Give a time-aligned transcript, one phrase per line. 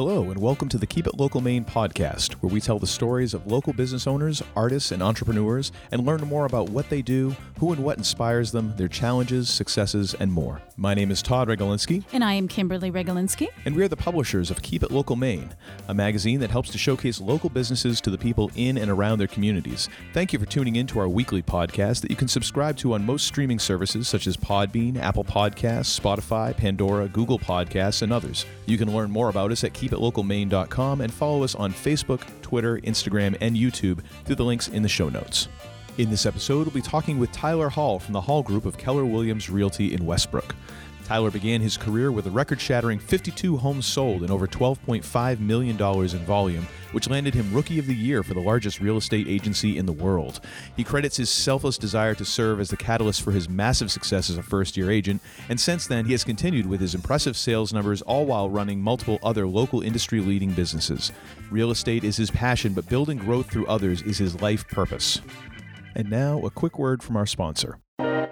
[0.00, 3.34] Hello, and welcome to the Keep It Local Maine podcast, where we tell the stories
[3.34, 7.70] of local business owners, artists, and entrepreneurs and learn more about what they do, who
[7.70, 10.62] and what inspires them, their challenges, successes, and more.
[10.78, 13.48] My name is Todd Regalinsky, And I am Kimberly Regalinsky.
[13.66, 15.50] and we are the publishers of Keep It Local Maine,
[15.88, 19.26] a magazine that helps to showcase local businesses to the people in and around their
[19.26, 19.90] communities.
[20.14, 23.04] Thank you for tuning in to our weekly podcast that you can subscribe to on
[23.04, 28.46] most streaming services such as Podbean, Apple Podcasts, Spotify, Pandora, Google Podcasts, and others.
[28.64, 33.36] You can learn more about us at keepitlocalmaine.com and follow us on Facebook, Twitter, Instagram,
[33.40, 35.48] and YouTube through the links in the show notes.
[35.98, 39.04] In this episode, we'll be talking with Tyler Hall from the Hall Group of Keller
[39.04, 40.54] Williams Realty in Westbrook.
[41.10, 45.76] Tyler began his career with a record shattering 52 homes sold and over $12.5 million
[45.76, 49.76] in volume, which landed him Rookie of the Year for the largest real estate agency
[49.76, 50.38] in the world.
[50.76, 54.38] He credits his selfless desire to serve as the catalyst for his massive success as
[54.38, 58.02] a first year agent, and since then, he has continued with his impressive sales numbers,
[58.02, 61.10] all while running multiple other local industry leading businesses.
[61.50, 65.20] Real estate is his passion, but building growth through others is his life purpose.
[65.96, 67.80] And now, a quick word from our sponsor.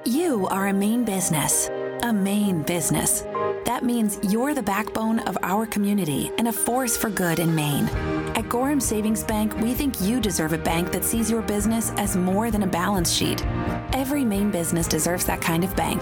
[0.04, 1.68] You are a Maine business.
[2.02, 3.22] A Maine business.
[3.64, 7.88] That means you're the backbone of our community and a force for good in Maine.
[8.36, 12.16] At Gorham Savings Bank, we think you deserve a bank that sees your business as
[12.16, 13.44] more than a balance sheet.
[13.92, 16.00] Every Maine business deserves that kind of bank.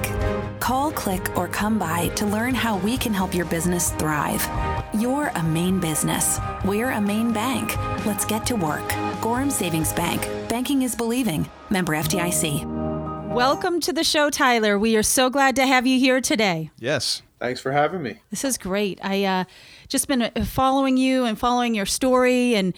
[0.60, 4.46] Call, click, or come by to learn how we can help your business thrive.
[4.94, 6.38] You're a Maine business.
[6.64, 7.76] We're a Maine bank.
[8.04, 8.86] Let's get to work.
[9.22, 10.28] Gorham Savings Bank.
[10.48, 11.48] Banking is believing.
[11.70, 12.95] Member FDIC.
[13.36, 14.78] Welcome to the show, Tyler.
[14.78, 16.70] We are so glad to have you here today.
[16.78, 17.20] Yes.
[17.38, 18.22] Thanks for having me.
[18.30, 18.98] This is great.
[19.02, 19.44] I uh,
[19.88, 22.72] just been uh, following you and following your story and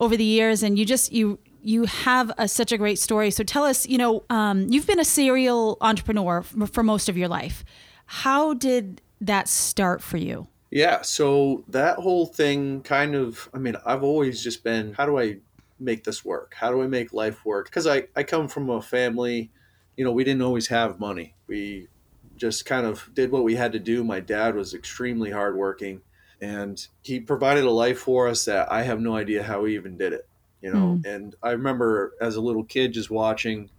[0.00, 3.30] over the years, and you just you you have a, such a great story.
[3.30, 7.16] So tell us, you know, um, you've been a serial entrepreneur f- for most of
[7.16, 7.64] your life.
[8.04, 10.46] How did that start for you?
[10.70, 15.18] Yeah, so that whole thing kind of, I mean, I've always just been, how do
[15.18, 15.38] I
[15.80, 16.54] make this work?
[16.54, 17.70] How do I make life work?
[17.70, 19.50] Because I, I come from a family,
[19.96, 21.34] you know, we didn't always have money.
[21.46, 21.88] We
[22.36, 24.02] just kind of did what we had to do.
[24.02, 26.00] My dad was extremely hardworking
[26.42, 29.96] and he provided a life for us that I have no idea how he even
[29.96, 30.28] did it,
[30.60, 30.98] you know.
[31.00, 31.06] Mm.
[31.06, 33.70] And I remember as a little kid just watching,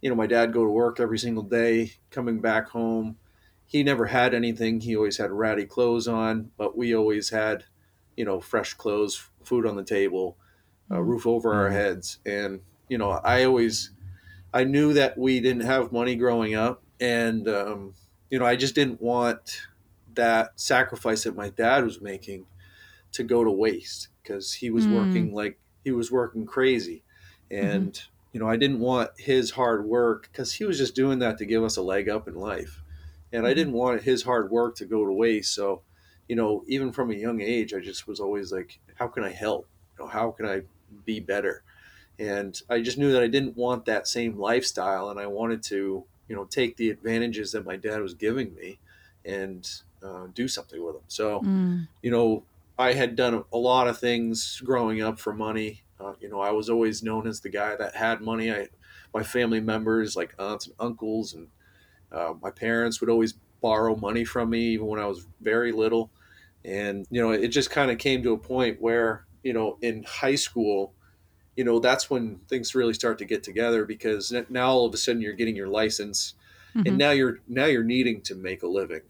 [0.00, 3.18] you know, my dad go to work every single day, coming back home.
[3.66, 4.80] He never had anything.
[4.80, 7.64] He always had ratty clothes on, but we always had,
[8.16, 10.38] you know, fresh clothes, food on the table,
[10.90, 11.06] a mm.
[11.06, 11.72] roof over our mm.
[11.72, 12.18] heads.
[12.24, 13.90] And, you know, I always,
[14.52, 16.82] I knew that we didn't have money growing up.
[17.00, 17.94] And, um,
[18.30, 19.62] you know, I just didn't want
[20.14, 22.46] that sacrifice that my dad was making
[23.12, 24.92] to go to waste because he was Mm.
[24.92, 27.04] working like he was working crazy.
[27.50, 28.00] And,
[28.32, 31.46] you know, I didn't want his hard work because he was just doing that to
[31.46, 32.82] give us a leg up in life.
[33.32, 35.54] And I didn't want his hard work to go to waste.
[35.54, 35.82] So,
[36.28, 39.30] you know, even from a young age, I just was always like, how can I
[39.30, 39.68] help?
[39.98, 40.62] You know, how can I
[41.04, 41.64] be better?
[42.18, 46.06] And I just knew that I didn't want that same lifestyle, and I wanted to,
[46.28, 48.80] you know, take the advantages that my dad was giving me
[49.24, 49.68] and
[50.02, 51.04] uh, do something with them.
[51.08, 51.88] So, Mm.
[52.02, 52.46] you know,
[52.78, 55.84] I had done a lot of things growing up for money.
[55.98, 58.52] Uh, you know, I was always known as the guy that had money.
[58.52, 58.68] I,
[59.14, 61.50] my family members, like aunts and uncles, and
[62.12, 66.12] uh, my parents would always borrow money from me, even when I was very little.
[66.64, 70.02] And you know, it just kind of came to a point where, you know, in
[70.04, 70.94] high school,
[71.56, 74.96] you know, that's when things really start to get together because now all of a
[74.96, 76.34] sudden you're getting your license,
[76.74, 76.86] Mhm.
[76.88, 79.02] and now you're now you're needing to make a living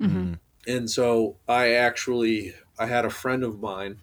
[0.00, 0.38] Mhm.
[0.66, 4.00] and so I actually I had a friend of mine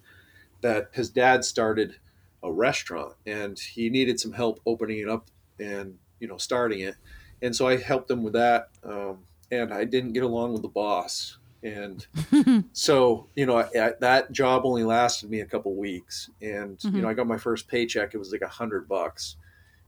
[0.61, 1.95] that his dad started
[2.43, 5.27] a restaurant and he needed some help opening it up
[5.59, 6.95] and you know starting it
[7.41, 10.67] and so I helped him with that um, and I didn't get along with the
[10.67, 16.29] boss and so you know I, that job only lasted me a couple weeks.
[16.41, 18.13] And you know I got my first paycheck.
[18.13, 19.35] It was like a hundred bucks.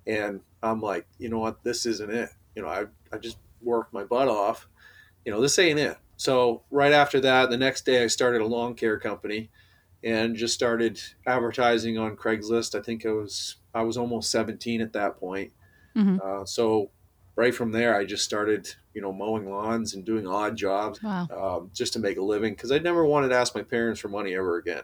[0.05, 1.63] And I'm like you know what?
[1.63, 2.29] This isn't it.
[2.55, 4.67] You know I, I just worked my butt off.
[5.25, 5.97] You know this ain't it.
[6.17, 9.49] So right after that, the next day I started a lawn care company
[10.03, 12.77] and just started advertising on Craigslist.
[12.77, 15.51] I think I was I was almost 17 at that point.
[15.95, 16.19] Mhm.
[16.21, 16.89] Uh, so
[17.35, 21.25] right from there, I just started you know mowing lawns and doing odd jobs Wow.
[21.31, 24.09] um, just to make a living because I never wanted to ask my parents for
[24.09, 24.83] money ever again.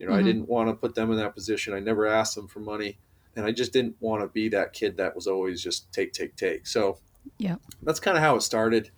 [0.00, 0.24] You know, I Mhm.
[0.24, 1.72] didn't want to put them in that position.
[1.72, 2.98] I never asked them for money,
[3.36, 6.34] and I just didn't want to be that kid that was always just take, take,
[6.34, 6.66] take.
[6.66, 6.98] So
[7.38, 7.54] yeah,
[7.84, 8.90] that's kind of how it started.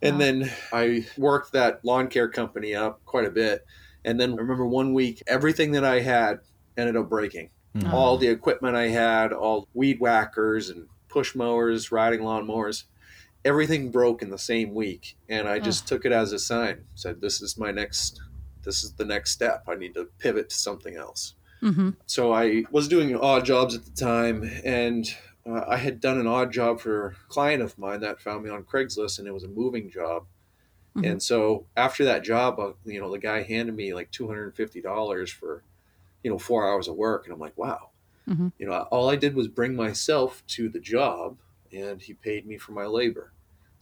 [0.00, 0.18] And Wow.
[0.20, 3.66] then I worked that lawn care company up quite a bit.
[4.04, 6.42] And then I remember one week, everything that I had
[6.76, 7.50] ended up breaking.
[7.74, 7.92] Mhm.
[7.92, 12.84] All the equipment I had, all weed whackers and push mowers, riding lawn mowers,
[13.44, 15.16] everything broke in the same week.
[15.28, 18.20] And I just took it as a sign, said, this is my next
[18.64, 19.64] this is the next step.
[19.68, 21.34] I need to pivot to something else.
[21.62, 21.90] Mm-hmm.
[22.06, 25.06] So I was doing odd jobs at the time, and
[25.46, 28.50] uh, I had done an odd job for a client of mine that found me
[28.50, 30.24] on Craigslist, and it was a moving job.
[30.96, 31.10] Mhm.
[31.10, 34.44] And so after that job, uh, you know, the guy handed me like two hundred
[34.44, 35.62] and fifty dollars for,
[36.22, 37.90] you know, four hours of work, and I'm like, wow.
[38.26, 38.52] Mhm.
[38.58, 41.36] You know, all I did was bring myself to the job,
[41.70, 43.32] and he paid me for my labor.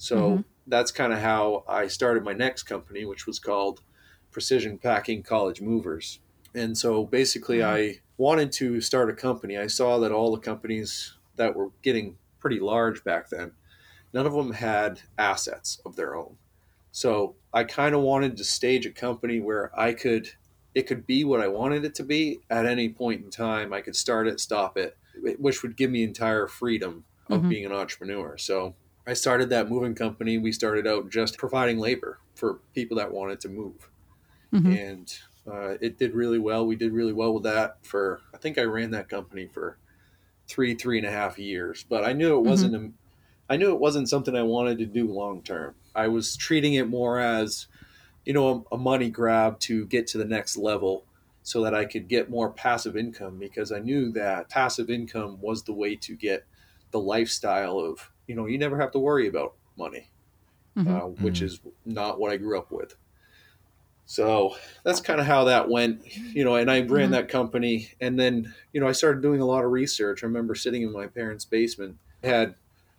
[0.03, 0.45] So Mhm.
[0.67, 3.83] that's kind of how I started my next company, which was called
[4.33, 6.19] Precision Packing College Movers.
[6.55, 7.75] And so basically, Wow.
[7.75, 9.57] I wanted to start a company.
[9.57, 13.53] I saw that all the companies that were getting pretty large back then,
[14.13, 16.37] none of them had assets of their own.
[16.91, 20.31] So I kind of wanted to stage a company where I could,
[20.75, 23.73] it could be what I wanted it to be at any point in time.
[23.73, 24.97] I could start it, stop it,
[25.39, 27.49] which would give me entire freedom of Mhm.
[27.49, 28.37] being an entrepreneur.
[28.37, 28.75] So
[29.07, 30.39] I started that moving company.
[30.39, 33.91] We started out just providing labor for people that wanted to move
[34.53, 34.91] Mhm.
[34.91, 36.67] and uh, it did really well.
[36.67, 39.77] We did really well with that for I think I ran that company for
[40.49, 41.85] three three and a half years.
[41.89, 42.93] But I knew it wasn't a,
[43.53, 45.75] I knew it wasn't something I wanted to do long term.
[45.95, 47.67] I was treating it more as
[48.25, 51.05] you know a, a money grab to get to the next level
[51.43, 55.65] so that I could get more passive income because I knew that passive income was
[55.65, 56.45] the way to get
[56.93, 60.11] the lifestyle of you know you never have to worry about money
[60.77, 61.03] Mhm.
[61.03, 61.47] uh, which Mhm.
[61.47, 62.97] is not what I grew up with.
[64.05, 66.05] So that's kind of how that went,
[66.35, 66.57] you know.
[66.57, 67.13] And I ran Mhm.
[67.13, 70.23] that company, and then you know I started doing a lot of research.
[70.23, 72.57] I remember sitting in my parents' basement, had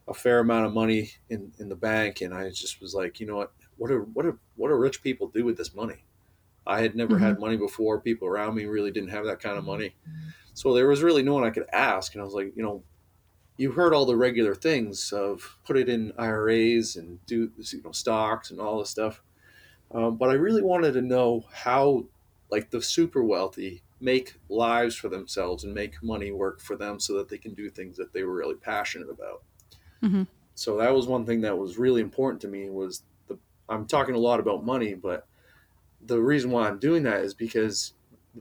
[0.07, 3.27] a fair amount of money in, in the bank, and I just was like, you
[3.27, 6.05] know what, what do what do what do rich people do with this money?
[6.67, 8.01] I had never had money before.
[8.01, 9.95] People around me really didn't have that kind of money,
[10.53, 12.13] so there was really no one I could ask.
[12.15, 12.83] And I was like, you know,
[13.57, 17.91] you heard all the regular things of put it in IRAs and do you know
[17.91, 19.21] stocks and all this stuff,
[19.91, 22.05] um, but I really wanted to know how
[22.49, 27.13] like the super wealthy make lives for themselves and make money work for them so
[27.17, 29.43] that they can do things that they were really passionate about.
[30.01, 30.27] Mhm.
[30.55, 33.37] So that was one thing that was really important to me was the
[33.69, 35.27] I'm talking a lot about money, but
[36.01, 37.93] the reason why I'm doing that is because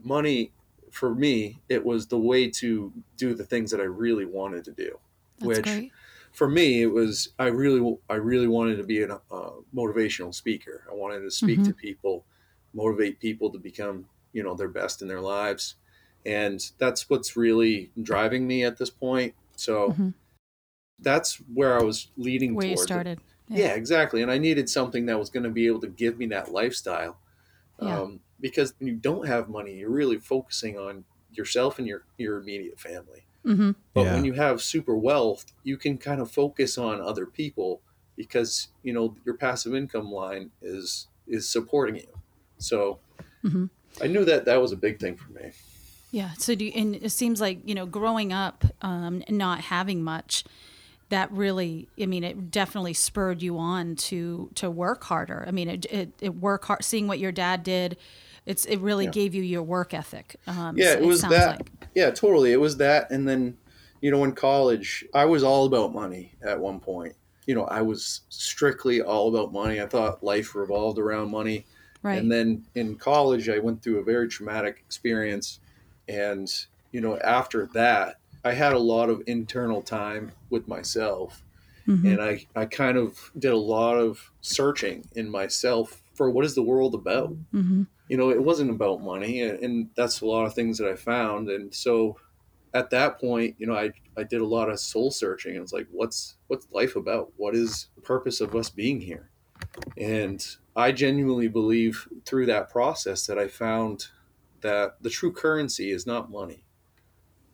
[0.03, 0.53] money
[0.93, 4.71] for me it was the way to do the things that I really wanted to
[4.71, 4.99] do
[5.39, 5.91] That's which great.
[6.31, 10.83] for me it was i really i really wanted to be a uh, motivational speaker
[10.91, 12.25] i wanted to speak to people
[12.73, 15.75] motivate people to become you know their best in their lives
[16.25, 20.13] and that's what's really driving me at this point so Mhm.
[20.99, 23.19] that's where i was leading Where you towards started.
[23.49, 23.73] Yeah.
[23.73, 24.21] exactly.
[24.23, 27.17] And I needed something that was going to be able to give me that lifestyle.
[27.79, 27.99] Yeah.
[27.99, 32.37] Um, because when you don't have money, you're really focusing on yourself and your, your
[32.37, 33.23] immediate family.
[33.45, 33.71] Mm-hmm.
[33.93, 34.13] But Yeah.
[34.15, 37.81] when you have super wealth, you can kind of focus on other people
[38.17, 42.19] because, you know, your passive income line is is supporting you.
[42.57, 42.99] So
[43.45, 43.69] Mhm.
[44.01, 45.51] I knew that that was a big thing for me.
[46.11, 46.33] Yeah.
[46.37, 50.03] So do you, and it seems like you know growing up, um, and not having
[50.03, 50.43] much,
[51.09, 55.43] that really, I mean, it definitely spurred you on to to work harder.
[55.47, 56.83] I mean, it it, it work hard.
[56.83, 57.97] Seeing what your dad did,
[58.45, 59.11] it's it really Yeah.
[59.11, 60.35] gave you your work ethic.
[60.47, 61.59] Um, Yeah, so it was that.
[61.59, 61.71] like.
[61.95, 62.51] Yeah, totally.
[62.51, 63.09] It was that.
[63.11, 63.57] And then,
[64.01, 67.15] you know, in college, I was all about money at one point.
[67.45, 69.81] You know, I was strictly all about money.
[69.81, 71.65] I thought life revolved around money.
[72.01, 72.17] Right.
[72.19, 75.59] And then in college, I went through a very traumatic experience.
[76.09, 76.53] And,
[76.91, 81.43] you know, after that, I had a lot of internal time with myself.
[81.87, 82.11] Mhm.
[82.13, 86.55] And I, I kind of did a lot of searching in myself for what is
[86.55, 87.35] the world about?
[87.53, 87.87] Mhm.
[88.09, 90.95] you know, it wasn't about money, and, and that's a lot of things that I
[90.95, 91.49] found.
[91.49, 92.17] And so,
[92.73, 95.55] at that point, you know, I I did a lot of soul searching.
[95.55, 97.31] It's like, what's what's life about?
[97.37, 99.29] What is the purpose of us being here?
[99.97, 104.07] And I genuinely believe through that process that I found
[104.61, 106.65] that the true currency is not money.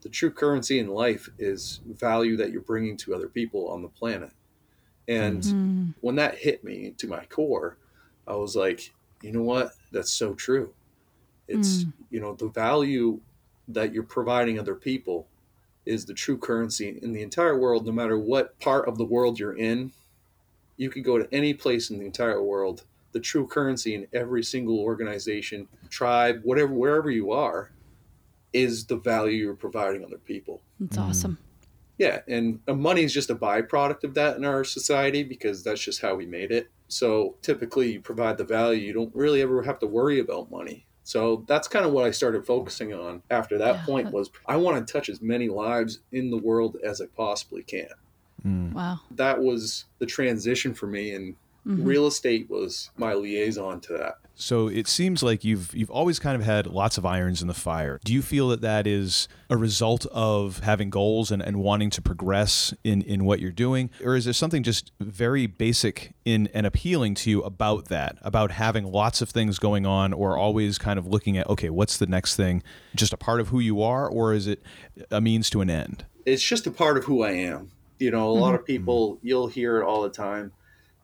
[0.01, 3.89] The true currency in life is value that you're bringing to other people on the
[3.89, 4.31] planet.
[5.07, 5.93] And Mm.
[6.01, 7.77] when that hit me to my core,
[8.29, 9.73] I was like, you know what?
[9.91, 10.71] That's so true.
[11.47, 13.19] It's, you know, the value
[13.67, 15.27] that you're providing other people
[15.85, 19.39] is the true currency in the entire world, no matter what part of the world
[19.39, 19.91] you're in.
[20.77, 22.83] You could go to any place in the entire world.
[23.11, 27.71] The true currency in every single organization, tribe, whatever, wherever you are,
[28.53, 30.61] is the value you're providing other people.
[30.79, 31.09] That's Mm.
[31.09, 31.37] awesome.
[31.99, 35.81] Yeah, and uh, money is just a byproduct of that in our society because that's
[35.83, 36.71] just how we made it.
[36.87, 38.81] So typically, you provide the value.
[38.81, 40.85] You don't really ever have to worry about money.
[41.03, 43.85] So that's kind of what I started focusing on after that Yeah.
[43.85, 47.63] point was I want to touch as many lives in the world as I possibly
[47.63, 47.89] can.
[48.45, 48.73] Mm.
[48.73, 49.01] Wow.
[49.11, 51.35] That was the transition for me and
[51.67, 51.83] Mm-hmm.
[51.83, 54.15] real estate was my liaison to that.
[54.33, 57.53] So it seems like you've you've always kind of had lots of irons in the
[57.53, 57.99] fire.
[58.05, 62.01] Do you feel that that is a result of having goals and, and wanting to
[62.01, 63.89] progress in, in what you're doing?
[64.01, 68.51] Or is there something just very basic in and appealing to you about that, about
[68.51, 72.07] having lots of things going on or always kind of looking at, okay, what's the
[72.07, 72.63] next thing?
[72.95, 74.63] Just a part of who you are, or is it
[75.11, 76.05] a means to an end?
[76.25, 77.71] It's just a part of who I am.
[77.97, 78.67] You know, a lot of mm-hmm.
[78.67, 80.53] people, you'll hear it all the time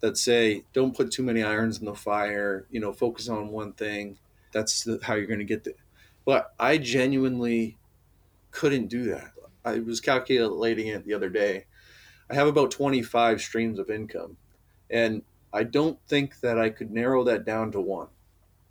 [0.02, 3.74] that say, don't put too many irons in the fire, you know, focus on one
[3.74, 4.18] thing.
[4.52, 5.74] That's the, how you're going to get there.
[6.26, 7.78] But I genuinely
[8.52, 9.32] couldn't do that.
[9.64, 11.66] I was calculating it the other day.
[12.30, 14.38] I have about 25 streams of income,
[14.90, 15.24] and
[15.54, 18.08] I don't think that I could narrow that down to one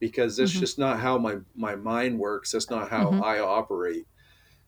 [0.01, 0.61] because that's mm-hmm.
[0.61, 2.53] just not how my, my mind works.
[2.53, 3.23] That's not how mm-hmm.
[3.23, 4.07] I operate.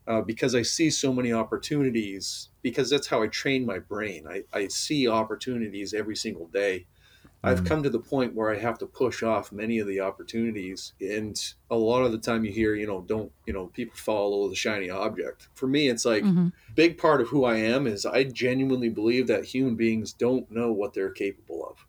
[0.08, 4.24] Uh, because I see so many opportunities, because that's how I train my brain.
[4.28, 6.86] I, I see opportunities every single day.
[7.42, 7.66] I've mm.
[7.66, 10.92] come to the point where I have to push off many of the opportunities.
[11.00, 11.36] And
[11.70, 14.54] a lot of the time you hear, you know, don't, you know, people follow the
[14.54, 15.48] shiny object.
[15.54, 16.48] For me, it's like, mm-hmm.
[16.76, 20.72] big part of who I am is I genuinely believe that human beings don't know
[20.72, 21.84] what they're capable of.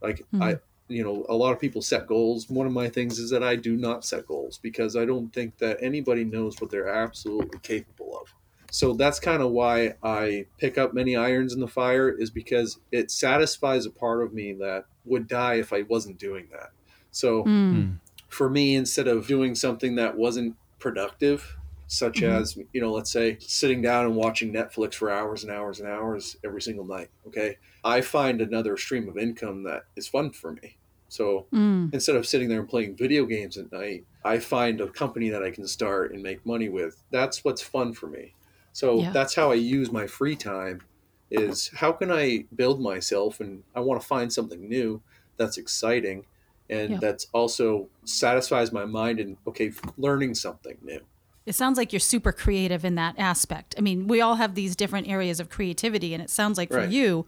[0.00, 0.62] Like, I, mm-hmm.
[0.88, 2.48] You know, a lot of people set goals.
[2.48, 5.58] One of my things is that I do not set goals because I don't think
[5.58, 8.34] that anybody knows what they're absolutely capable of.
[8.70, 12.78] So that's kind of why I pick up many irons in the fire is because
[12.92, 16.70] it satisfies a part of me that would die if I wasn't doing that.
[17.10, 17.92] So hmm.
[18.28, 22.36] for me, instead of doing something that wasn't productive, such mm-hmm.
[22.36, 25.88] as, you know, let's say sitting down and watching Netflix for hours and hours and
[25.88, 30.52] hours every single night, okay, I find another stream of income that is fun for
[30.52, 30.76] me.
[31.08, 31.92] So mm.
[31.92, 35.42] instead of sitting there and playing video games at night, I find a company that
[35.42, 37.02] I can start and make money with.
[37.10, 38.34] That's what's fun for me.
[38.72, 39.12] So Yeah.
[39.12, 40.82] that's how I use my free time
[41.30, 45.02] is how can I build myself and I want to find something new
[45.36, 46.24] that's exciting
[46.70, 46.98] and Yeah.
[46.98, 51.00] that's also satisfies my mind and okay, learning something new.
[51.46, 53.74] It sounds like you're super creative in that aspect.
[53.78, 56.80] I mean, we all have these different areas of creativity, and it sounds like for
[56.80, 56.90] Right.
[56.90, 57.24] you,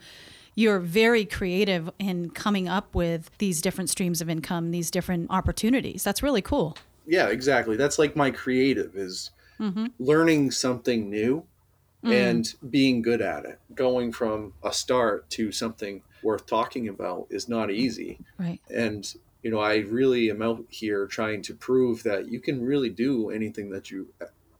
[0.54, 6.02] you're very creative in coming up with these different streams of income, these different opportunities.
[6.02, 6.76] That's really cool.
[7.07, 7.76] Yeah, exactly.
[7.76, 9.87] That's like my creative is mm-hmm.
[9.99, 11.45] learning something new
[12.04, 12.12] mm.
[12.12, 13.59] and being good at it.
[13.75, 18.19] Going from a start to something worth talking about is not easy.
[18.38, 18.61] Right.
[18.69, 22.90] And you know, I really am out here trying to prove that you can really
[22.90, 24.09] do anything that you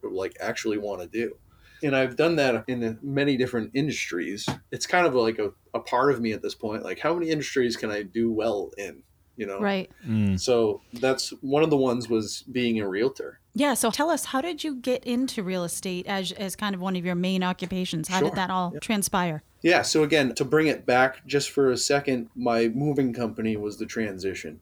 [0.02, 1.37] like actually want to do.
[1.82, 4.49] And I've done that in many different industries.
[4.70, 6.82] It's kind of like a, a part of me at this point.
[6.82, 9.02] Like, how many industries can I do well in?
[9.37, 9.90] You know, Right.
[10.06, 10.38] Mm.
[10.38, 13.40] so that's one of the ones was being a realtor.
[13.54, 13.72] Yeah.
[13.72, 16.94] So tell us, how did you get into real estate as, as kind of one
[16.94, 18.08] of your main occupations?
[18.08, 18.28] How Sure.
[18.28, 19.42] did that all transpire?
[19.62, 19.80] Yeah.
[19.80, 23.87] So again, to bring it back just for a second, my moving company was the
[23.87, 24.60] transition.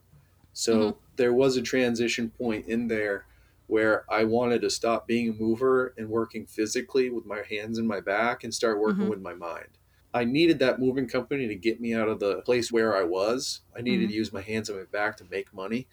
[0.53, 0.99] So mm-hmm.
[1.17, 3.25] there was a transition point in there
[3.69, 7.87] where I wanted to stop being a mover and working physically with my hands and
[7.87, 9.11] my back and start working mm-hmm.
[9.11, 9.69] with my mind.
[10.13, 13.61] I needed that moving company to get me out of the place where I was.
[13.77, 14.15] I needed to mm-hmm.
[14.15, 15.87] use my hands and my back to make money.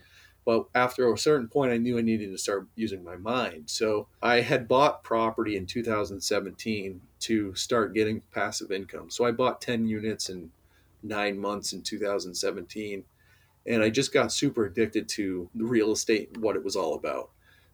[0.46, 3.70] But after a certain point, I knew I needed to start using my mind.
[3.70, 9.10] So I had bought property in 2017 to start getting passive income.
[9.10, 10.51] So I bought 10 units in
[11.03, 13.03] nine months in 2017.
[13.67, 16.94] And I just got super addicted to the real estate and what it was all
[16.94, 17.32] about.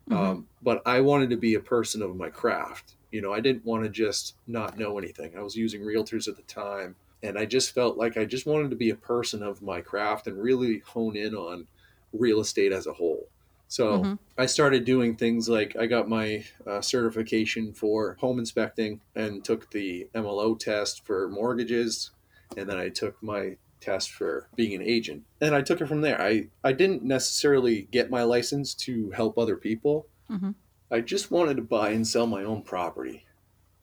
[0.10, 2.96] Um, but I wanted to be a person of my craft.
[3.12, 5.38] You know, I didn't want to just not know anything.
[5.38, 6.96] I was using realtors at the time.
[7.24, 10.28] And I just felt like I just wanted to be a person of my craft
[10.28, 11.68] and really hone in on
[12.14, 13.28] real estate as a whole.
[13.68, 19.46] So I started doing things like I got my uh, certification for home inspecting and
[19.46, 22.12] took the MLO test for mortgages.
[22.58, 25.24] And then I took my test for being an agent.
[25.42, 26.22] And I took it from there.
[26.22, 30.08] I, I didn't necessarily get my license to help other people.
[30.30, 30.52] Mm-hmm.
[30.92, 33.26] I just wanted to buy and sell my own property.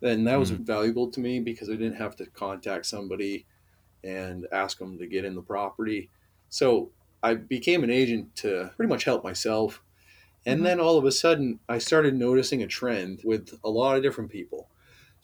[0.00, 0.58] And that was mm.
[0.58, 3.46] valuable to me because I didn't have to contact somebody
[4.04, 6.10] and ask them to get in the property.
[6.48, 6.90] So
[7.22, 9.82] I became an agent to pretty much help myself.
[10.46, 10.64] And mm-hmm.
[10.64, 14.30] then all of a sudden, I started noticing a trend with a lot of different
[14.30, 14.68] people.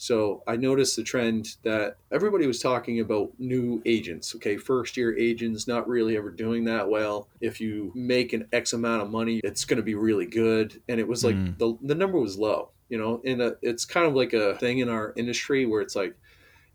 [0.04, 4.34] So I noticed the trend that everybody was talking about new agents.
[4.34, 7.26] Okay, first year agents not really ever doing that well.
[7.40, 10.78] If you make an X amount of money, it's going to be really good.
[10.90, 11.56] And it was like mm.
[11.56, 14.80] the, the number was low, you know, and uh, it's kind of like a thing
[14.80, 16.14] in our industry where it's like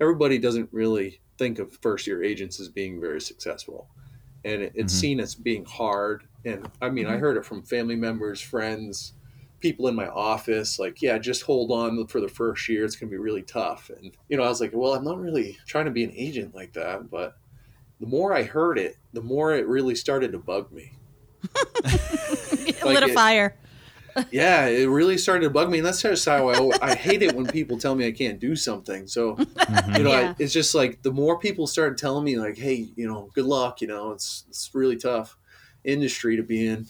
[0.02, 3.90] everybody doesn't really think of first year agents as being very successful.
[4.44, 5.02] And it, it's mm-hmm.
[5.02, 6.24] seen as being hard.
[6.46, 7.20] And I mean, I mm-hmm.
[7.20, 9.14] heard it from family members, friends,
[9.60, 13.10] people in my office like yeah just hold on for the first year it's going
[13.10, 15.86] to be really tough and you know i was like well i'm not really trying
[15.86, 17.38] to be an agent like that but
[18.00, 20.94] the more I heard it, the more it really started to bug me.
[22.84, 23.56] Lit a it- fire.
[24.32, 27.36] yeah, it really started to bug me, and that's just how I, I hate it
[27.36, 29.08] when people tell me I can't do something.
[29.08, 29.96] So, mm-hmm.
[29.96, 30.30] you know, Yeah.
[30.32, 33.46] I, it's just like the more people started telling me, like, "Hey, you know, good
[33.46, 35.38] luck," you know, it's it's really tough
[35.84, 36.88] industry to be in.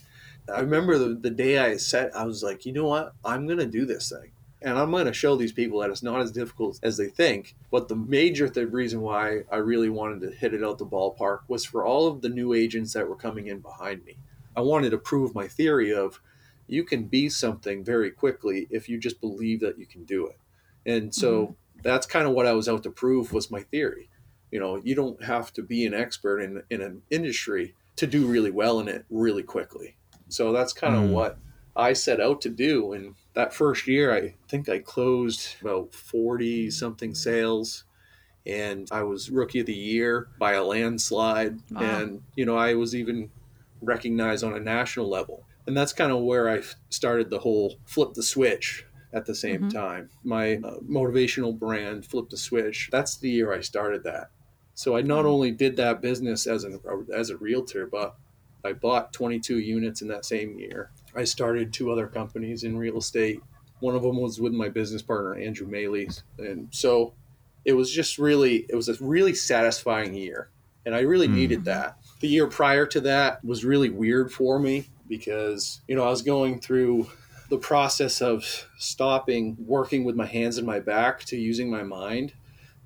[0.50, 3.66] I remember the, the day I set, I was like, you know what, I'm gonna
[3.66, 6.98] do this thing, and I'm gonna show these people that it's not as difficult as
[6.98, 7.56] they think.
[7.72, 11.42] But the major th- reason why I really wanted to hit it out the ballpark
[11.48, 14.18] was for all of the new agents that were coming in behind me.
[14.56, 16.22] I wanted to prove my theory of
[16.68, 20.38] you can be something very quickly if you just believe that you can do it.
[20.86, 21.54] And so hmm.
[21.82, 24.10] that's kind of what I was out to prove was my theory.
[24.52, 28.26] You know, you don't have to be an expert in, in an industry to do
[28.26, 29.96] really well in it really quickly.
[30.30, 31.12] So that's kind of Mm.
[31.12, 31.38] what
[31.76, 32.94] I set out to do.
[32.94, 37.84] And that first year, I think I closed about 40 something sales.
[38.46, 41.60] And I was rookie of the year by a landslide.
[41.72, 41.82] Wow.
[41.82, 43.30] And, you know, I was even
[43.82, 45.44] recognized on a national level.
[45.68, 49.66] And that's kind of where I started the whole flip the switch at the same
[49.66, 49.72] Mhm.
[49.74, 50.10] time.
[50.24, 54.30] My uh, motivational brand, Flip the Switch, that's the year I started that.
[54.74, 56.80] So I not only did that business as an
[57.14, 58.16] as a realtor, but
[58.64, 60.92] I bought 22 units in that same year.
[61.16, 63.42] I started two other companies in real estate.
[63.80, 67.14] One of them was with my business partner Andrew Maley, and so
[67.66, 70.50] it was just really it was a really satisfying year,
[70.86, 71.36] and I really Mm.
[71.36, 71.98] needed that.
[72.20, 76.22] The year prior to that was really weird for me because you know I was
[76.22, 77.08] going through
[77.50, 82.34] the process of stopping working with my hands and my back to using my mind.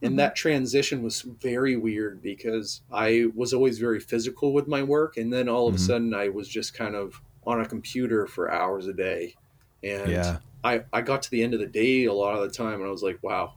[0.04, 0.20] And Mhm.
[0.20, 5.18] that transition was very weird because I was always very physical with my work.
[5.18, 5.76] And then all of Mhm.
[5.76, 9.38] a sudden, I was just kind of on a computer for hours a day.
[9.84, 10.40] And Yeah.
[10.64, 12.86] I, I got to the end of the day a lot of the time and
[12.88, 13.56] I was like, wow,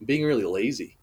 [0.00, 0.98] I'm being really lazy.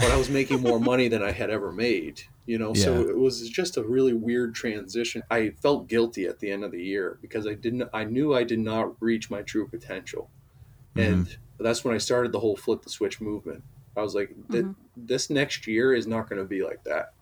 [0.00, 2.74] But I was making more money than I had ever made, you know?
[2.74, 5.22] So it was just a really weird transition.
[5.30, 8.44] I felt guilty at the end of the year because I didn't, I knew I
[8.44, 10.32] did not reach my true potential.
[10.96, 11.28] And
[11.58, 13.64] that's when I started the whole flip the switch movement.
[13.96, 14.74] I was like, "Th- Mhm.
[14.96, 17.12] this next year is not going to be like that.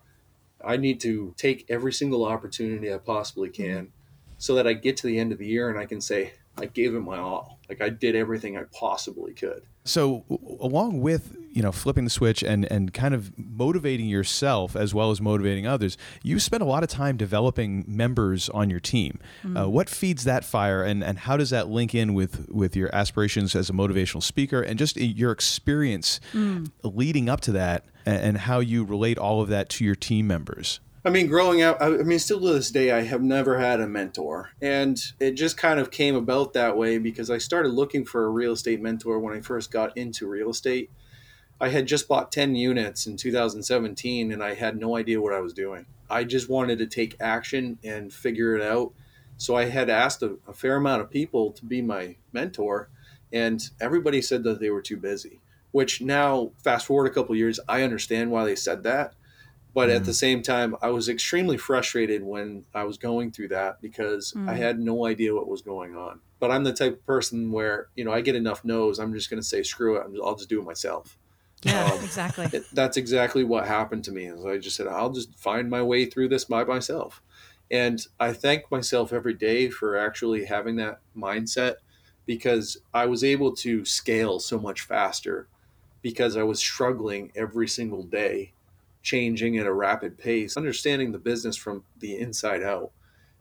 [0.63, 3.91] I need to take every single opportunity I possibly can
[4.37, 6.65] so that I get to the end of the year and I can say, I
[6.67, 7.59] gave it my all.
[7.67, 9.63] Like I did everything I possibly could.
[9.83, 10.25] So,
[10.59, 15.09] along with you know flipping the switch and and kind of motivating yourself as well
[15.09, 19.19] as motivating others, you spend a lot of time developing members on your team.
[19.43, 19.57] Mm-hmm.
[19.57, 22.93] Uh, what feeds that fire, and and how does that link in with with your
[22.93, 26.69] aspirations as a motivational speaker, and just eh, your experience mm.
[26.83, 30.27] leading up to that, and, and how you relate all of that to your team
[30.27, 30.79] members?
[31.03, 33.87] I mean, growing up, I mean, still to this day, I have never had a
[33.87, 34.51] mentor.
[34.61, 38.29] And it just kind of came about that way because I started looking for a
[38.29, 40.91] real estate mentor when I first got into real estate.
[41.59, 45.39] I had just bought 10 units in 2017 and I had no idea what I
[45.39, 45.87] was doing.
[46.07, 48.93] I just wanted to take action and figure it out.
[49.37, 52.89] So I had asked a, a fair amount of people to be my mentor,
[53.33, 55.39] and everybody said that they were too busy.
[55.71, 59.15] Which now, fast forward a couple years, I understand why they said that
[59.73, 63.81] but at the same time i was extremely frustrated when i was going through that
[63.81, 64.57] because i Mm.
[64.57, 68.03] had no idea what was going on but i'm the type of person where you
[68.03, 70.49] know i get enough no's i'm just going to say screw it I'm- i'll just
[70.49, 71.17] do it myself
[71.63, 72.49] Yeah, Um, exactly.
[72.51, 75.81] it, that's exactly what happened to me is i just said i'll just find my
[75.83, 77.21] way through this by myself
[77.69, 81.75] and i thank myself every day for actually having that mindset
[82.25, 85.47] because i was able to scale so much faster
[86.01, 88.53] because i was struggling every single day
[89.01, 92.91] changing at a rapid pace understanding the business from the inside out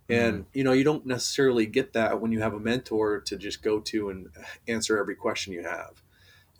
[0.09, 0.12] mm-hmm.
[0.12, 3.62] and you know you don't necessarily get that when you have a mentor to just
[3.62, 4.29] go to and
[4.68, 6.03] answer every question you have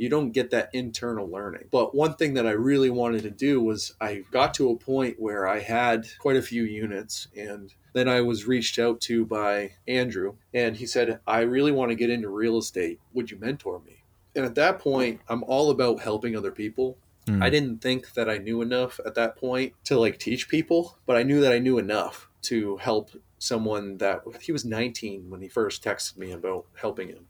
[0.00, 1.66] you don't get that internal learning.
[1.70, 5.20] But one thing that I really wanted to do was I got to a point
[5.20, 9.72] where I had quite a few units and then I was reached out to by
[9.86, 12.98] Andrew and he said, I really want to get into real estate.
[13.12, 14.04] Would you mentor me?
[14.34, 16.96] And at that point, I'm all about helping other people.
[17.26, 17.42] Mm.
[17.42, 21.16] I didn't think that I knew enough at that point to like teach people, but
[21.16, 25.48] I knew that I knew enough to help someone that he was 19 when he
[25.48, 27.26] first texted me about helping him.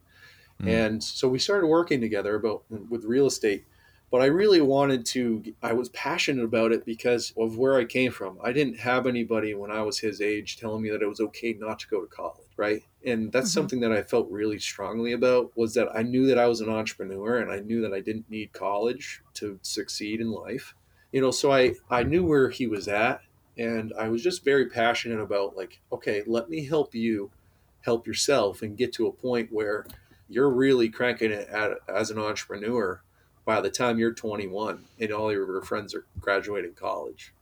[0.62, 0.68] Mm.
[0.68, 3.64] And so we started working together about with real estate.
[4.10, 8.10] But I really wanted to I was passionate about it because of where I came
[8.10, 8.38] from.
[8.42, 11.52] I didn't have anybody when I was his age telling me that it was okay
[11.58, 12.84] not to go to college, right?
[13.04, 13.54] And that's Mhm.
[13.54, 16.68] something that I felt really strongly about was that I knew that I was an
[16.70, 20.76] entrepreneur and I knew that I didn't need college to succeed in life.
[21.12, 23.22] You know, so I I knew where he was at
[23.58, 27.32] and I was just very passionate about like, okay, let me help you
[27.80, 29.86] help yourself and get to a point where
[30.28, 33.02] you're really cranking it at, as an entrepreneur
[33.46, 37.34] by the time you're 21 and all your friends are graduating college.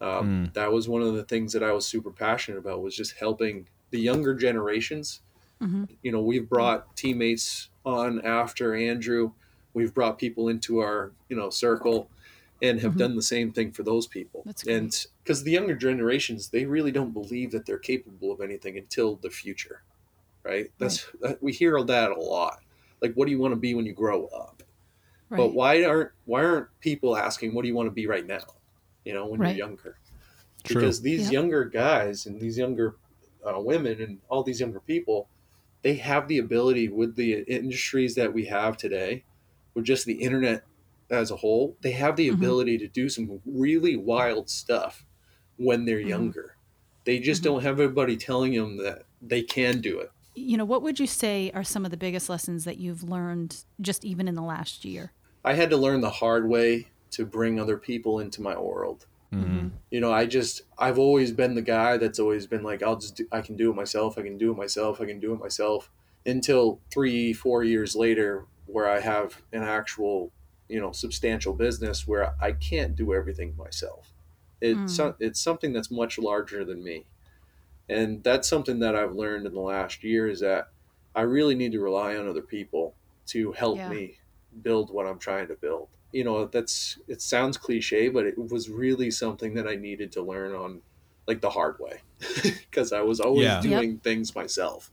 [0.00, 3.14] Um, That was one of the things that I was super passionate about was just
[3.18, 5.20] helping the younger generations.
[5.62, 5.84] Mm-hmm.
[6.02, 9.30] You know, we've brought teammates on after Andrew.
[9.74, 12.10] We've brought people into our you know circle,
[12.62, 12.98] and have mm-hmm.
[12.98, 14.46] done the same thing for those people.
[14.68, 19.16] And because the younger generations, they really don't believe that they're capable of anything until
[19.16, 19.82] the future,
[20.44, 20.70] right?
[20.78, 22.60] That's that, we hear that a lot.
[23.00, 24.62] Like, what do you want to be when you grow up?
[25.28, 25.38] Right.
[25.38, 28.44] But why aren't why aren't people asking what do you want to be right now?
[29.04, 29.56] You know, when Right.
[29.56, 29.98] you're younger,
[30.62, 30.76] True.
[30.76, 31.32] because these Yep.
[31.32, 32.96] younger guys and these younger
[33.46, 35.28] uh, women and all these younger people,
[35.82, 39.24] they have the ability with the industries that we have today,
[39.74, 40.64] with just the internet
[41.10, 42.34] as a whole, they have the Mhm.
[42.34, 45.04] ability to do some really wild stuff
[45.56, 46.08] when they're Mhm.
[46.08, 46.56] younger.
[47.04, 47.44] They just Mhm.
[47.44, 50.10] don't have everybody telling them that they can do it.
[50.34, 53.64] you know, what would you say are some of the biggest lessons that you've learned
[53.82, 55.12] just even in the last year?
[55.44, 59.06] I had to learn the hard way to bring other people into my world.
[59.32, 59.70] Mhm.
[59.90, 63.16] you know i just i've always been the guy that's always been like i'll just
[63.16, 65.38] do, i can do it myself i can do it myself i can do it
[65.40, 65.90] myself
[66.26, 70.30] until three four years later where i have an actual
[70.68, 74.12] you know substantial business where i can't do everything myself
[74.60, 77.06] it's so- it's something that's much larger than me
[77.88, 80.68] and that's something that i've learned in the last year is that
[81.14, 82.94] i really need to rely on other people
[83.26, 83.88] to help Yeah.
[83.88, 84.18] me
[84.62, 88.68] build what i'm trying to build you know that's it sounds cliche but it was
[88.70, 90.80] really something that i needed to learn on
[91.26, 92.00] like the hard way
[92.42, 93.62] because i was always Yeah.
[93.62, 93.80] Yep.
[93.80, 94.90] doing things myself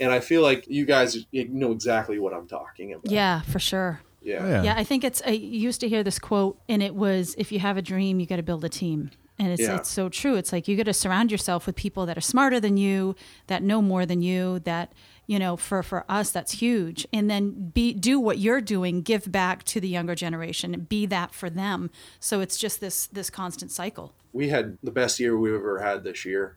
[0.00, 4.00] and i feel like you guys know exactly what i'm talking about Yeah, for sure.
[4.22, 4.62] yeah, Oh, yeah.
[4.64, 5.22] Yeah, I think it's.
[5.24, 8.26] I used to hear this quote, and it was, "If you have a dream, you
[8.26, 9.76] got to build a team." And it's Yeah.
[9.76, 10.34] it's so true.
[10.34, 13.14] It's like you got to surround yourself with people that are smarter than you,
[13.46, 14.58] that know more than you.
[14.60, 14.92] That
[15.26, 17.06] you know, for for us, that's huge.
[17.12, 21.06] And then be do what you're doing, give back to the younger generation, and be
[21.06, 21.90] that for them.
[22.20, 24.12] So it's just this this constant cycle.
[24.32, 26.56] we had the best year we've ever had this year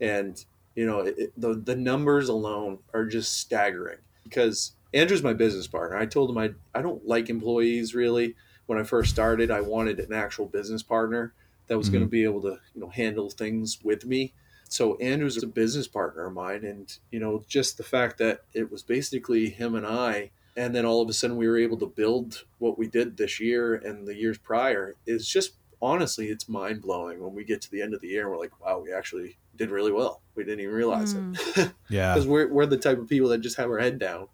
[0.00, 5.32] and you know it, it- the the numbers alone are just staggering because Andrew's my
[5.32, 5.96] business partner.
[5.96, 8.34] I told him I I don't like employees really.
[8.66, 11.32] When I first started, I wanted an actual business partner
[11.68, 12.10] that was going to mm-hmm.
[12.10, 14.32] be able to you know handle things with me.
[14.68, 18.70] So Andrew's a business partner of mine, and you know just the fact that it
[18.70, 21.86] was basically him and I, and then all of a sudden we were able to
[21.86, 25.52] build what we did this year and the years prior is just
[25.82, 28.38] honestly it's mind blowing when we get to the end of the year and we're
[28.38, 30.22] like, wow, we actually did really well.
[30.34, 31.62] We didn't even realize it hmm.
[31.94, 32.14] Yeah.
[32.14, 34.28] because we're we're the type of people that just have our head down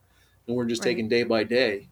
[0.46, 0.90] and we're just Right.
[0.90, 1.88] taking day by day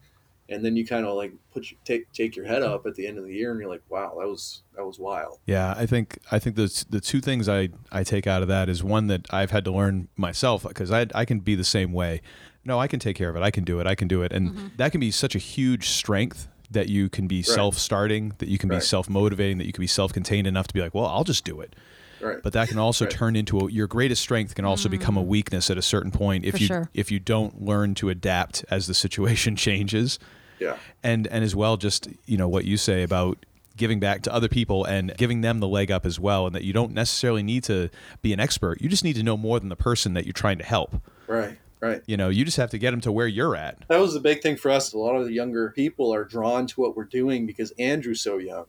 [0.51, 3.07] and then you kind of like put your, take take your head up at the
[3.07, 5.85] end of the year and you're like wow that was that was wild Yeah, I
[5.85, 9.07] think I think the the two things I I take out of that is one
[9.07, 12.21] that I've had to learn myself because I I can be the same way.
[12.63, 13.41] No, I can take care of it.
[13.41, 13.87] I can do it.
[13.87, 14.67] I can do it, and mm-hmm.
[14.77, 18.69] that can be such a huge strength that you can be self-starting, that you can
[18.69, 21.59] be self-motivating, that you can be self-contained enough to be like, well, I'll just do
[21.59, 21.75] it.
[22.21, 23.11] right But that can also Right.
[23.11, 25.27] turn into a, your greatest strength can also become a mm.
[25.27, 26.89] weakness at a certain point if For you sure.
[26.93, 30.17] if you don't learn to adapt as the situation changes
[30.61, 30.77] yeah.
[31.03, 33.45] And and as well just you know what you say about
[33.77, 36.63] giving back to other people and giving them the leg up as well and that
[36.63, 37.89] you don't necessarily need to
[38.21, 38.79] be an expert.
[38.81, 40.95] You just need to know more than the person that you're trying to help.
[41.27, 42.03] Right right.
[42.05, 43.87] You know you just have to get them to where you're at.
[43.87, 44.93] That was the big thing for us.
[44.93, 48.37] A lot of the younger people are drawn to what we're doing because andrew's so
[48.37, 48.65] young.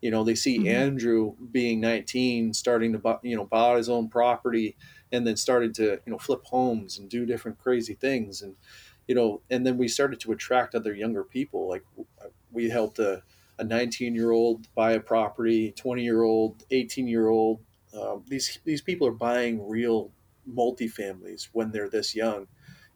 [0.00, 0.68] You know they see Mhm.
[0.68, 4.76] andrew being 19 starting to buy you know buy his own property
[5.12, 8.42] and then started to you know flip homes and do different crazy things.
[8.42, 8.56] And
[9.08, 11.82] you know and then we started to attract other younger people like
[12.52, 13.22] we helped a,
[13.58, 17.60] a 19 year old buy a property 20 year old 18 year old
[18.00, 20.12] um, these these people are buying real
[20.48, 22.46] multifamilies when they're this young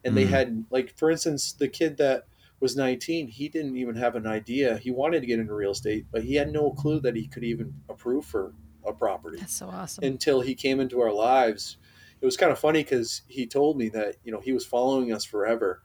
[0.05, 0.29] and they Mhm.
[0.31, 2.27] had like for instance the kid that
[2.61, 6.07] was 19 he didn't even have an idea he wanted to get into real estate
[6.13, 8.55] but he had no clue that he could even approve for
[8.87, 10.05] a property That's so awesome.
[10.05, 11.77] until he came into our lives.
[12.21, 15.13] It was kind of funny because he told me that you know he was following
[15.13, 15.83] us forever,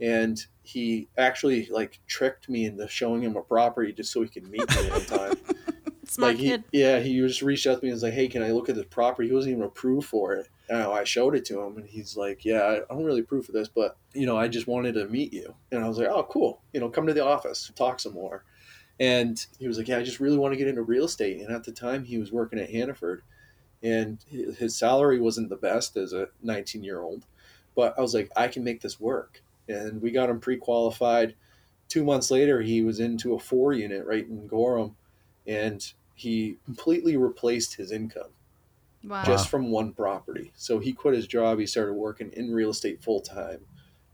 [0.00, 4.48] and he actually like tricked me into showing him a property just so he could
[4.48, 5.34] meet me one time.
[6.06, 6.64] Smart like he, kid.
[6.72, 8.74] yeah, he just reached out to me and was like, "Hey, can I look at
[8.74, 10.48] this property?" He wasn't even approved for it.
[10.68, 13.52] And I showed it to him, and he's like, "Yeah, I don't really approve for
[13.52, 16.24] this, but you know, I just wanted to meet you." And I was like, "Oh,
[16.24, 16.62] cool.
[16.72, 18.44] You know, come to the office, talk some more."
[18.98, 21.54] And he was like, "Yeah, I just really want to get into real estate." And
[21.54, 23.22] at the time, he was working at Hannaford,
[23.80, 27.24] and his salary wasn't the best as a 19 year old.
[27.76, 31.34] But I was like, "I can make this work." And we got him pre-qualified.
[31.88, 34.96] Two months later, he was into a four unit right in Gorham,
[35.46, 38.30] and he completely replaced his income
[39.02, 39.24] Wow.
[39.24, 40.52] just from one property.
[40.56, 41.58] So he quit his job.
[41.58, 43.60] He started working in real estate full time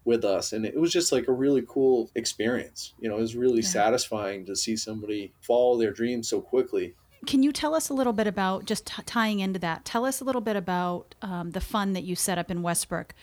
[0.04, 0.52] with us.
[0.52, 2.94] And it was just like a really cool experience.
[3.00, 3.68] You know, it was really Yeah.
[3.68, 8.12] satisfying to see somebody follow their dreams so quickly can you tell us a little
[8.12, 9.84] bit about just t- tying into that?
[9.84, 13.14] Tell us a little bit about um, the fund that you set up in Westbrook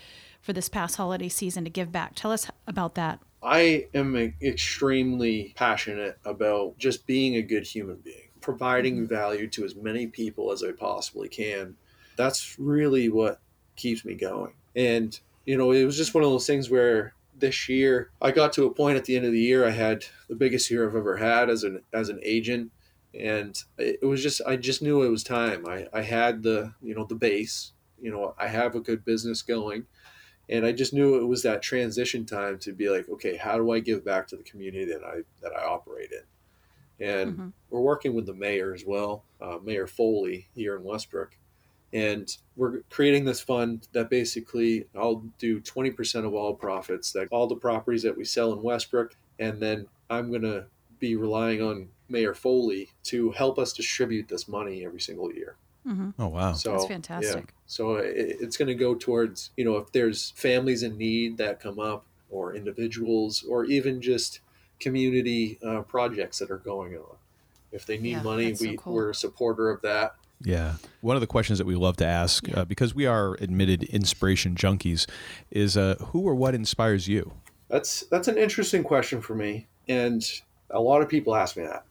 [0.43, 2.11] for this past holiday season to give back.
[2.13, 3.19] Tell us about that.
[3.41, 9.05] I am extremely passionate about just being a good human being, providing mm-hmm.
[9.05, 11.75] value to as many people as I possibly can.
[12.17, 13.39] That's really what
[13.75, 14.53] keeps me going.
[14.75, 18.53] And, you know, it was just one of those things where this year I got
[18.53, 20.95] to a point at the end of the year I had the biggest year I've
[20.95, 22.71] ever had as an as an agent
[23.13, 25.65] and it was just I just knew it was time.
[25.67, 29.41] I, I had the you know the base, you know, I have a good business
[29.41, 29.85] going
[30.53, 33.71] and I just knew it was that transition time to be like, okay, how do
[33.71, 37.05] I give back to the community that I that I operate in?
[37.05, 37.47] And mm-hmm.
[37.71, 41.35] we're working with the mayor as well, uh, Mayor Foley here in Westbrook,
[41.91, 47.47] and we're creating this fund that basically I'll do 20% of all profits, that all
[47.47, 50.67] the properties that we sell in Westbrook, and then I'm gonna
[50.99, 55.55] be relying on Mayor Foley to help us distribute this money every single year.
[55.87, 56.09] Mm-hmm.
[56.19, 57.45] Oh wow, so that's fantastic.
[57.47, 57.53] Yeah.
[57.67, 61.59] So it, it's going to go towards you know if there's families in need that
[61.59, 64.39] come up, or individuals, or even just
[64.79, 67.15] community uh, projects that are going on.
[67.71, 68.93] If they need yeah, money, we, so cool.
[68.93, 70.15] we're a supporter of that.
[70.43, 70.73] Yeah.
[71.01, 72.59] One of the questions that we love to ask, yeah.
[72.59, 75.07] uh, because we are admitted inspiration junkies,
[75.51, 77.33] is uh, who or what inspires you?
[77.69, 80.23] That's that's an interesting question for me, and
[80.69, 81.85] a lot of people ask me that.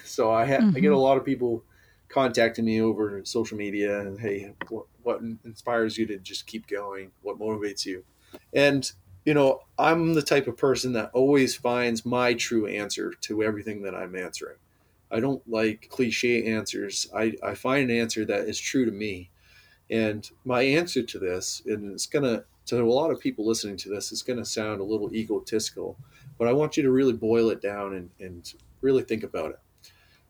[0.04, 0.76] so I, ha- mm-hmm.
[0.76, 1.00] I get a mm-hmm.
[1.00, 1.62] lot of people
[2.08, 7.10] contacting me over social media and hey what, what inspires you to just keep going?
[7.22, 8.04] What motivates you?
[8.52, 8.90] And
[9.24, 13.82] you know i'm the type of person that always finds my true answer to everything
[13.82, 14.56] that i'm answering.
[15.10, 17.08] I don't like cliche answers.
[17.14, 19.30] I, I find an answer that is true to me.
[19.90, 23.88] And my answer to this and it's gonna to a lot of people listening to
[23.88, 25.96] this it's gonna sound a little egotistical
[26.36, 29.58] but i want you to really boil it down and, and really think about it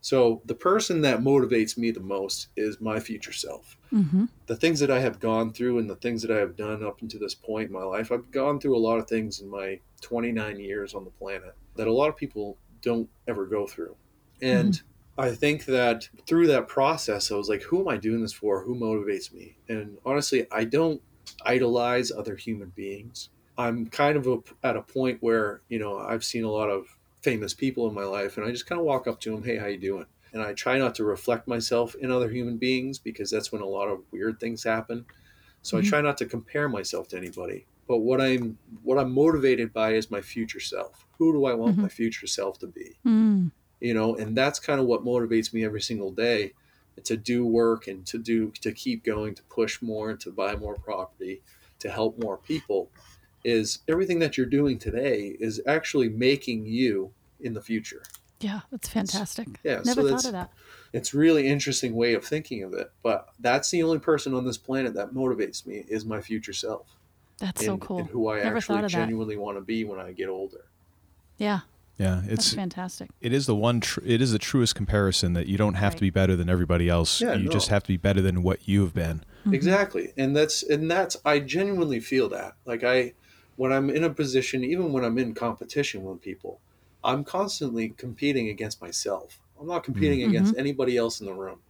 [0.09, 3.77] so the person that motivates me the most is my future self.
[3.93, 4.25] Mm-hmm.
[4.47, 7.03] The things that I have gone through and the things that I have done up
[7.03, 9.81] until this point in my life, I've gone through a lot of things in my
[10.01, 13.97] 29 years on the planet that a lot of people don't ever go through.
[14.41, 15.21] And mm-hmm.
[15.21, 18.63] I think that through that process, I was like, who am I doing this for?
[18.63, 19.59] Who motivates me?
[19.69, 21.03] And honestly, I don't
[21.45, 23.29] idolize other human beings.
[23.59, 26.87] I'm kind of a, at a point where, you know, I've seen a lot of
[27.29, 29.57] famous people in my life and i just kind of walk up to them hey
[29.57, 33.31] how you doing and i try not to reflect myself in other human beings because
[33.31, 35.05] that's when a lot of weird things happen
[35.63, 35.87] so mm-hmm.
[35.87, 39.93] i try not to compare myself to anybody but what i'm what i'm motivated by
[39.93, 41.83] is my future self who do i want mm-hmm.
[41.83, 43.51] my future self to be mm.
[43.81, 46.53] you know and that's kind of what motivates me every single day
[47.05, 50.57] to do work and to do to keep going to push more and to buy
[50.57, 51.43] more property
[51.79, 52.91] to help more people
[53.45, 58.03] is everything that you're doing today is actually making you in the future.
[58.41, 59.49] Yeah, that's fantastic.
[59.49, 60.51] It's, yeah, never so thought of that.
[60.93, 64.57] It's really interesting way of thinking of it, but that's the only person on this
[64.57, 66.87] planet that motivates me is my future self.
[67.39, 67.99] That's so cool.
[67.99, 70.67] And who I never actually genuinely want to be when I get older.
[71.37, 71.61] Yeah.
[71.99, 73.11] Yeah, it's That's fantastic.
[73.21, 73.81] It is the one.
[73.81, 75.99] Tr- it is the truest comparison that you don't have right.
[75.99, 77.21] to be better than everybody else.
[77.21, 77.51] Yeah, you no.
[77.51, 79.25] just have to be better than what you have been.
[79.41, 79.55] Mm-hmm.
[79.55, 81.17] Exactly, and that's and that's.
[81.25, 82.55] I genuinely feel that.
[82.65, 83.15] Like I,
[83.57, 86.61] when I'm in a position, even when I'm in competition with people,
[87.09, 89.41] I'm constantly competing against myself.
[89.59, 90.31] I'm not competing mm-hmm.
[90.31, 91.61] against anybody else in the room.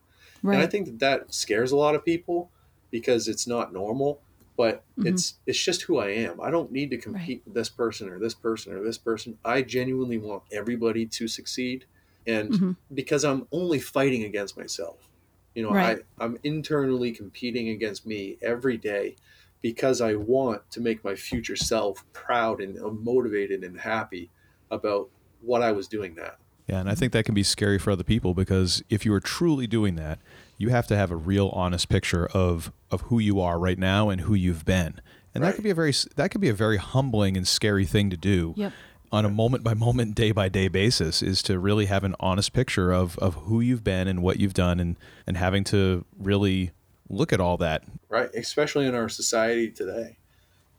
[0.43, 0.55] Right.
[0.55, 2.51] And I think that that scares a lot of people
[2.91, 4.21] because it's not normal,
[4.57, 5.07] but mm-hmm.
[5.07, 6.41] it's it's just who I am.
[6.41, 7.43] I don't need to compete right.
[7.45, 9.39] with this person or this person or this person.
[9.45, 11.85] I genuinely want everybody to succeed
[12.27, 12.73] and mm-hmm.
[12.93, 15.09] because I'm only fighting against myself.
[15.55, 16.01] You know, right.
[16.19, 19.17] I, I'm internally competing against me every day
[19.63, 24.31] because I want to make my future self proud and motivated and happy
[24.71, 25.09] about
[25.41, 26.33] what I was doing now.
[26.67, 29.21] Yeah, and I think that can be scary for other people because if you are
[29.21, 30.19] truly doing that,
[30.59, 34.11] you have to have a real honest picture of of who you are right now
[34.11, 35.01] and who you've been.
[35.35, 35.51] And right.
[35.51, 38.17] that could be a very that could be a very humbling and scary thing to
[38.17, 38.55] do.
[38.57, 38.73] Yep.
[39.11, 42.53] On a moment by moment, day by day basis, is to really have an honest
[42.53, 44.97] picture of, of who you've been and what you've done, and,
[45.27, 46.73] and having to really
[47.09, 47.85] look at all that.
[48.11, 50.19] Right, especially in our society today.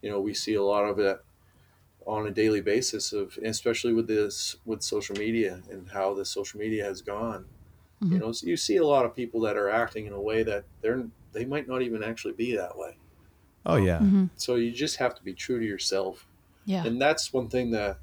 [0.04, 1.19] You know, we see a lot of it
[2.10, 6.60] on a daily basis of especially with this with social media and how the social
[6.60, 7.45] media has gone.
[8.02, 8.13] Mm-hmm.
[8.13, 10.43] You know, so you see a lot of people that are acting in a way
[10.43, 12.98] that they're they might not even actually be that way.
[13.65, 14.00] Oh yeah.
[14.00, 14.26] Mm-hmm.
[14.36, 16.26] So you just have to be true to yourself.
[16.65, 16.86] Yeah.
[16.86, 18.00] And that's one thing that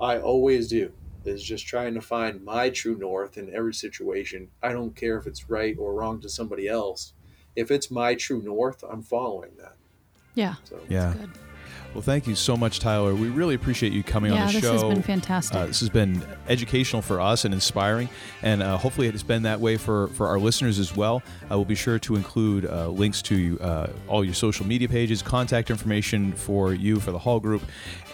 [0.00, 0.92] I always do
[1.24, 4.48] is just trying to find my true north in every situation.
[4.62, 7.12] I don't care if it's right or wrong to somebody else
[7.58, 9.74] if it's my true north, I'm following that.
[10.34, 10.54] Yeah.
[10.62, 10.78] So.
[10.88, 11.14] Yeah.
[11.94, 13.14] Well, thank you so much, Tyler.
[13.14, 14.72] We really appreciate you coming Yeah, on the this show.
[14.72, 15.56] This has been fantastic.
[15.56, 18.08] Uh, this has been educational for us and inspiring,
[18.42, 21.22] and uh, hopefully it has been that way for, for our listeners as well.
[21.50, 25.22] I will be sure to include uh, links to uh, all your social media pages,
[25.22, 27.62] contact information for you for the Hall Group,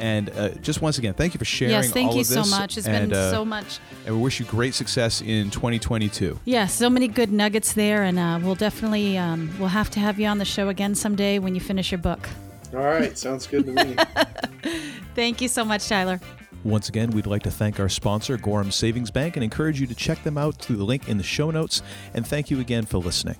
[0.00, 1.72] and uh, just once again, thank you for sharing.
[1.72, 2.78] yes, thank you so much.
[2.78, 3.80] It's and, been uh, so much.
[4.06, 6.40] And we wish you great success in 2022.
[6.44, 10.20] Yeah, so many good nuggets there, and uh, we'll definitely um, we'll have to have
[10.20, 12.28] you on the show again someday when you finish your book.
[12.74, 13.96] All right, sounds good to me.
[15.14, 16.20] Thank you so much, Tyler.
[16.64, 19.94] Once again, we'd like to thank our sponsor, Gorham Savings Bank, and encourage you to
[19.94, 21.82] check them out through the link in the show notes.
[22.14, 23.36] And thank you again for listening.